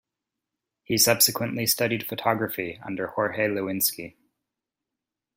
He 0.83 0.97
subsequently 0.97 1.67
studied 1.67 2.07
photography 2.07 2.79
under 2.83 3.05
Jorge 3.05 3.49
Lewinski. 3.49 4.15